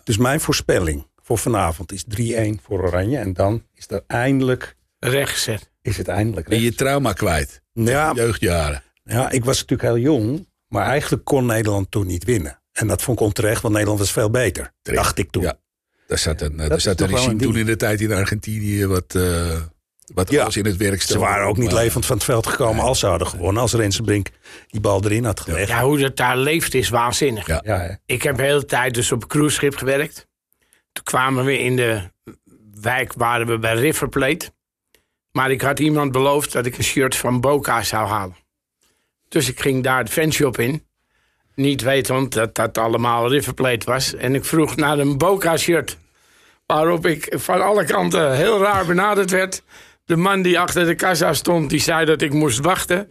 [0.05, 3.19] Dus mijn voorspelling voor vanavond is 3-1 voor Oranje.
[3.19, 5.71] En dan is, er eindelijk, Rechtgezet.
[5.83, 6.79] is het eindelijk Ben je recht.
[6.79, 7.63] trauma kwijt?
[7.73, 8.83] Ja, Jeugdjaren.
[9.05, 10.49] ja, ik was natuurlijk heel jong.
[10.69, 12.61] Maar eigenlijk kon Nederland toen niet winnen.
[12.73, 14.73] En dat vond ik onterecht, want Nederland was veel beter.
[14.83, 15.03] Terecht.
[15.03, 15.43] Dacht ik toen.
[15.43, 15.59] Ja.
[16.07, 19.15] Daar zat een, Dat daar zat een regime toen in de tijd in Argentinië wat,
[19.15, 19.61] eh,
[20.15, 20.43] wat Ja.
[20.43, 22.99] alles in het werk Ze waren ook niet Maar- levend van het veld gekomen als
[22.99, 23.63] ze hadden gewonnen.
[23.63, 24.29] Als Rensenbrink
[24.67, 25.69] die bal erin had gelegd.
[25.69, 27.47] Ja, hoe dat daar leeft is waanzinnig.
[27.47, 27.99] Ja.
[28.07, 30.27] Ik heb de hele tijd dus op een cruiseschip gewerkt.
[30.93, 32.11] Toen kwamen we in de
[32.81, 34.53] wijk, waren we bij River Plate.
[35.33, 38.37] Maar ik had iemand beloofd dat ik een shirt van Boca zou halen.
[39.29, 40.85] Dus ik ging daar de fanshop in.
[41.55, 44.15] Niet wetend dat dat allemaal River Plate was.
[44.15, 45.97] En ik vroeg naar een Boca shirt.
[46.67, 49.63] Waarop ik van alle kanten heel raar benaderd werd.
[50.07, 53.11] De man die achter de kassa stond, die zei dat ik moest wachten.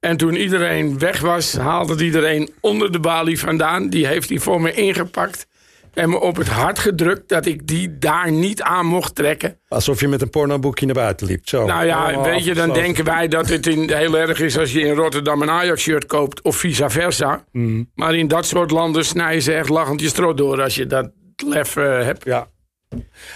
[0.00, 3.88] En toen iedereen weg was, haalde iedereen onder de balie vandaan.
[3.88, 5.46] Die heeft hij voor me ingepakt.
[5.94, 9.58] En me op het hart gedrukt dat ik die daar niet aan mocht trekken.
[9.68, 11.48] Alsof je met een pornoboekje naar buiten liep.
[11.48, 11.66] Zo.
[11.66, 14.72] Nou ja, Allemaal weet je, dan denken wij dat het in, heel erg is als
[14.72, 17.44] je in Rotterdam een Ajax-shirt koopt of vice versa.
[17.52, 17.90] Mm.
[17.94, 21.10] Maar in dat soort landen snijden ze echt lachend je strot door als je dat
[21.46, 22.24] lef eh, hebt.
[22.24, 22.48] Ja.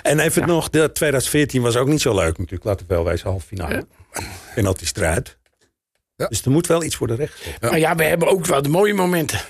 [0.03, 2.65] En even nog, de 2014 was ook niet zo leuk natuurlijk.
[2.65, 3.87] Laten we wel wijzen, halve finale.
[4.55, 5.39] Penalty strijd.
[6.17, 6.27] Ja.
[6.27, 7.47] Dus er moet wel iets worden recht.
[7.61, 9.41] Maar ja, we hebben ook wel de mooie momenten.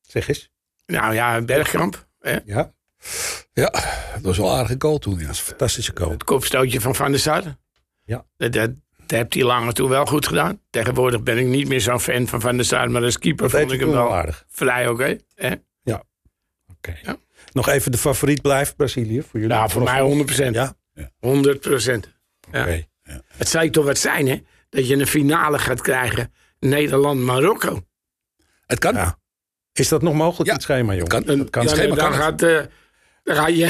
[0.00, 0.50] Zeg eens.
[0.86, 2.06] Nou ja, Bergkamp.
[2.20, 2.38] Hè?
[2.44, 2.72] Ja,
[3.52, 3.70] Ja,
[4.14, 5.18] dat was wel een aardige goal toen.
[5.18, 5.34] Ja.
[5.34, 6.10] fantastische goal.
[6.10, 7.42] Het kopstootje van Van der Sar.
[8.04, 8.24] Ja.
[8.36, 10.60] Dat, dat, Dat heeft hij langer toen wel goed gedaan.
[10.70, 12.90] Tegenwoordig ben ik niet meer zo'n fan van Van der Sar.
[12.90, 14.44] Maar als keeper Dat vond ik hem wel aardig.
[14.48, 15.16] vrij oké.
[15.34, 15.52] hè?
[16.82, 16.96] Oké.
[17.02, 17.16] Ja.
[17.52, 19.56] Nog even de favoriet blijft Brazilië voor jullie?
[19.56, 20.50] Nou, voor mij 100%.
[20.50, 20.74] Ja?
[21.00, 22.08] 100%.
[22.50, 22.60] Ja.
[22.62, 22.84] Oké.
[23.36, 24.42] Het zou toch wat zijn, hè?
[24.68, 26.32] Dat je een finale gaat krijgen.
[26.58, 27.80] Nederland-Marokko.
[28.66, 28.94] Het kan.
[28.94, 29.18] Ja.
[29.72, 31.08] Is dat nog mogelijk Ja, in het schema, jongen?
[31.08, 31.22] kan.
[31.38, 31.62] Dat kan.
[31.62, 32.20] Het schema dan kan het.
[32.22, 32.60] gaat, eh,
[33.22, 33.66] dan ga je,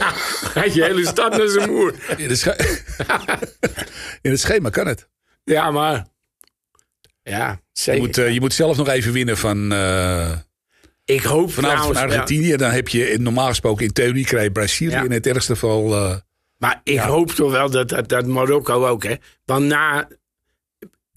[0.54, 1.94] gaat je hele stad naar zijn moer.
[2.16, 2.44] In het,
[4.22, 5.08] in het schema kan het.
[5.44, 6.06] Ja, maar...
[7.22, 8.00] Ja, Je zeker.
[8.00, 10.36] moet, eh, je moet zelf nog even winnen van, eh
[11.08, 12.14] ik hoop vanavond van trouwens...
[12.14, 12.56] ja, Argentinië.
[12.56, 14.90] Dan heb je normaal gesproken in theorie krijg je Brazilië.
[14.90, 15.02] Ja.
[15.02, 15.94] In het ergste geval...
[15.94, 16.16] eh,
[16.56, 19.14] maar ik hoop toch wel dat, dat, dat Marokko ook, hè.
[19.44, 20.08] Want na...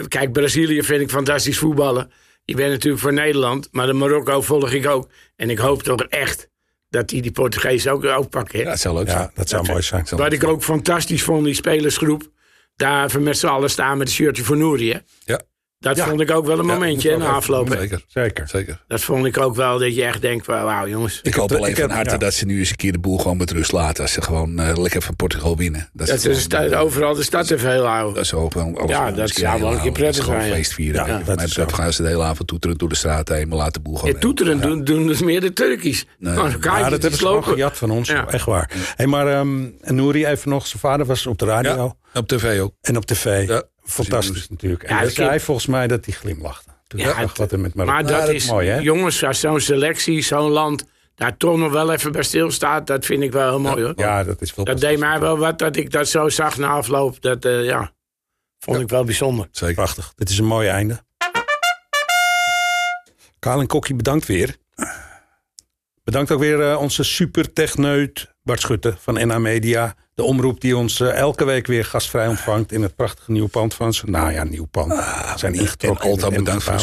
[0.07, 2.11] Kijk, Brazilië vind ik fantastisch voetballen.
[2.45, 5.09] Je bent natuurlijk voor Nederland, maar de Marokko volg ik ook.
[5.35, 6.49] En ik hoop toch echt
[6.89, 8.65] dat die die Portugees ook, ook pakken, hè.
[8.65, 9.21] ja, het zou leuk zijn.
[9.21, 10.05] Ja, dat zou mooi zijn.
[10.09, 12.31] Wat ik ook fantastisch vond, die spelersgroep.
[12.75, 14.99] Daar even met z'n allen staan met een shirtje voor Nouri, hè.
[15.25, 15.41] Ja.
[15.81, 16.07] Dat Ja.
[16.07, 17.69] vond ik ook wel een Ja, momentje wel afloop.
[17.69, 17.77] hè.
[17.79, 18.47] Zeker, Zeker.
[18.47, 18.83] zeker.
[18.87, 21.19] Dat vond ik ook wel dat je echt denkt, van, wauw jongens.
[21.23, 22.17] Ik hoop alleen van harte ja.
[22.17, 24.03] dat ze nu eens een keer de boel gewoon met rust laten.
[24.03, 25.89] Als ze gewoon eh, lekker van Portugal winnen.
[25.93, 28.13] Dat, Dat ze is gewoon, sta- overal de stad even heel houden.
[28.15, 28.61] Dat is hopen.
[28.77, 30.55] Alles Ja, gewoon dat zou heel wel een keer prettig Dat is gewoon zijn, ja.
[30.57, 31.01] feest vieren.
[31.01, 33.29] Ja, Ja, dat dat is is gaan ze de hele avond toeteren door de straat
[33.29, 33.47] heen.
[33.47, 34.13] Maar laten de boel gewoon...
[34.13, 35.69] Ja, toeteren doen, doen dus meer de.
[36.17, 36.33] Nee.
[36.35, 38.09] Maar Ja, dat hebben ze gewoon gejat van ons.
[38.09, 38.27] Ja.
[38.27, 38.69] Echt waar.
[38.95, 40.67] Hey, maar ehm Nouri even nog.
[40.67, 42.73] Zijn vader was op de radio Ja, op tv ook.
[42.81, 43.47] en op tv.
[43.47, 43.63] Ja.
[43.83, 44.83] Fantastisch natuurlijk.
[44.83, 46.69] En Ja, hij zei volgens mij dat hij glimlachte.
[46.87, 48.01] Toen Ja, dacht wat er met Marokko.
[48.03, 48.77] Maar dat is, mooi, hè?
[48.79, 50.83] jongens, als zo'n selectie, zo'n land,
[51.15, 53.93] daar toch nog wel even bij stilstaat, dat vind ik wel heel mooi hoor.
[53.95, 56.67] Ja, dat is wel Dat deed mij wel wat dat ik dat zo zag na
[56.67, 57.21] afloop.
[57.21, 57.91] Dat, eh, ja,
[58.59, 59.47] vond ik wel bijzonder.
[59.51, 59.75] Zeker.
[59.75, 60.13] Prachtig.
[60.15, 61.03] Dit is een mooi einde.
[63.39, 64.55] Kaal en Kokkie, bedankt weer.
[66.11, 69.95] Bedankt ook weer eh, onze supertechneut Bart Schutte van NA Media.
[70.15, 73.73] De omroep die ons eh, elke week weer gastvrij ontvangt in het prachtige nieuwe pand
[73.73, 74.05] van ze.
[74.05, 74.87] Nou ja, nieuw pand.
[74.93, 76.05] We zijn En ingetrokken.
[76.05, 76.79] in altijd bedankt voor de